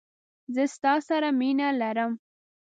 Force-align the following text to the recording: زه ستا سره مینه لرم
زه 0.53 0.63
ستا 0.75 0.93
سره 1.07 1.27
مینه 1.39 1.67
لرم 1.79 2.11